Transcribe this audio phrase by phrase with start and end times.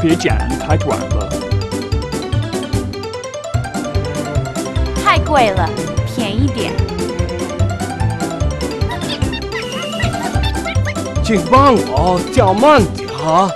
[0.00, 1.28] 别讲太短了。
[5.04, 5.68] 太贵了，
[6.06, 6.72] 便宜点。
[11.24, 13.50] 请帮我叫慢点哈。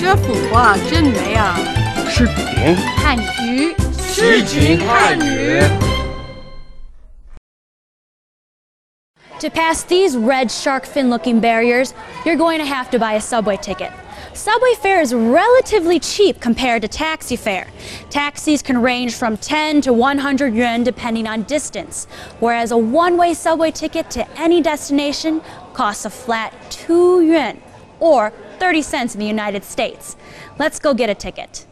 [0.00, 1.56] 这幅画真美啊！
[2.08, 3.76] 视频汉语
[4.08, 5.62] 诗情汉语。
[9.40, 11.94] To pass these red shark fin looking barriers,
[12.26, 13.92] you're going to have to buy a subway ticket.
[14.34, 17.68] Subway fare is relatively cheap compared to taxi fare.
[18.10, 22.06] Taxis can range from 10 to 100 yuan depending on distance,
[22.40, 25.40] whereas a one way subway ticket to any destination
[25.72, 27.60] costs a flat 2 yuan,
[28.00, 30.16] or 30 cents in the United States.
[30.58, 31.64] Let's go get a ticket.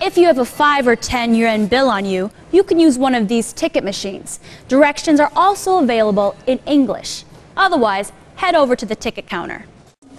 [0.00, 3.14] If you have a 5 or 10 yuan bill on you, you can use one
[3.14, 4.40] of these ticket machines.
[4.68, 7.24] Directions are also available in English.
[7.56, 9.64] Otherwise, head over to the ticket counter.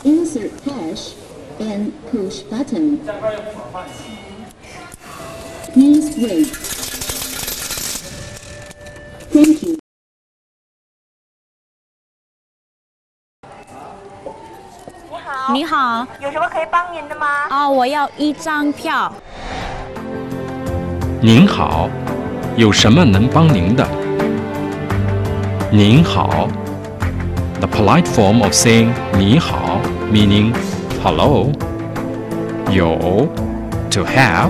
[0.06, 1.14] Insert cash
[1.60, 3.00] and push button.
[5.74, 6.48] Please wait.
[9.34, 9.78] Thank you.
[15.52, 17.28] 你好，有什么可以帮您的吗？
[17.50, 19.14] 啊，我要一张票。
[21.22, 21.90] 您好，
[22.56, 23.88] 有什么能帮您的？
[25.72, 26.48] 您好，
[27.60, 29.80] the polite form of saying 你好
[30.12, 30.54] meaning
[31.04, 31.50] hello。
[32.70, 33.28] 有，
[33.90, 34.50] to have。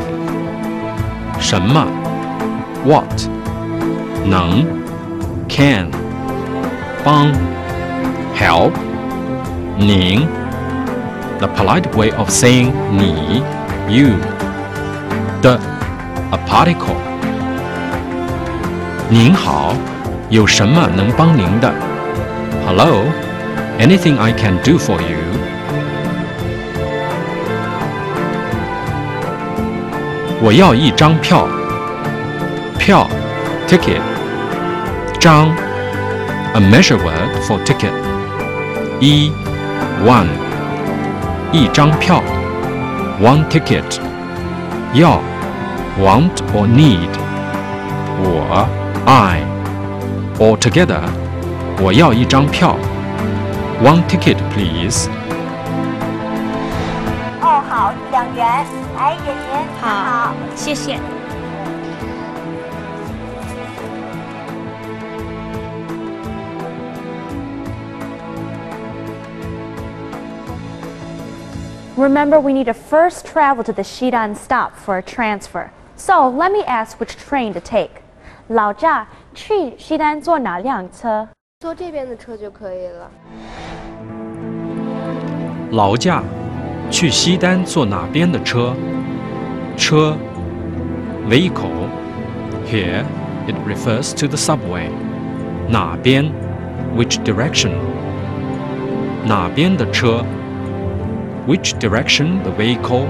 [1.39, 1.85] 什么？
[2.85, 3.05] what。
[4.25, 4.65] 能，
[5.47, 5.87] can。
[7.03, 7.31] 帮，
[8.37, 8.71] help。
[9.77, 10.27] 您，
[11.39, 13.43] the polite way of saying 你，
[13.89, 14.09] you。
[15.41, 15.59] 的。
[16.31, 16.95] a particle。
[19.09, 19.73] 您好，
[20.29, 21.71] 有什么能帮您的？
[22.65, 23.03] Hello,
[23.79, 25.17] anything I can do for you?
[30.41, 31.47] 我要一张票。
[32.77, 33.07] 票，
[33.67, 34.01] ticket。
[35.19, 35.49] 张，
[36.53, 37.93] a measure word for ticket。
[38.99, 39.31] 一，
[40.03, 40.27] one。
[41.51, 42.21] 一张票，
[43.21, 43.83] one ticket。
[44.93, 45.21] 要。
[45.98, 47.10] want or need,
[48.24, 48.46] or
[49.04, 49.42] I,
[50.38, 51.02] or together,
[51.82, 52.76] 我要一张票
[53.82, 54.36] ，one ticket
[71.96, 75.72] Remember, we need to first travel to the Xidan stop for a transfer.
[75.97, 78.01] So let me ask which train to take.
[78.47, 81.27] 老家去西单坐哪辆车？
[81.59, 83.09] 坐这边的车就可以了。
[85.71, 86.21] 劳驾
[86.91, 88.73] 去西单坐哪边的车？
[89.75, 90.15] 车
[91.27, 91.89] vehicle
[92.65, 93.03] here
[93.47, 94.87] it refers to the subway
[95.67, 96.25] 哪边
[96.95, 97.71] which direction
[99.25, 100.23] 哪边的车
[101.47, 103.07] which direction the vehicle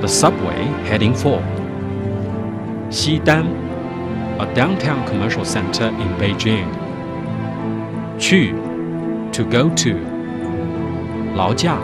[0.00, 1.40] the subway heading for
[2.90, 3.44] 西单
[4.38, 6.66] a downtown commercial center in Beijing
[8.18, 8.54] 去
[9.32, 9.90] to go to
[11.34, 11.78] 劳驾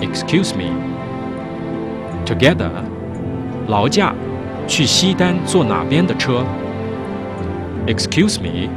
[0.00, 0.70] excuse me
[2.24, 2.70] together
[3.68, 4.14] 劳驾
[4.66, 6.44] 去西单坐哪边的车
[7.86, 8.68] excuse me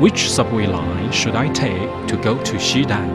[0.00, 3.08] which subway line should I take to go to Xidan